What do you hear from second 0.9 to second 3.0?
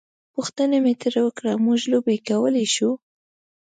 ترې وکړه: موږ لوبې کولای شو؟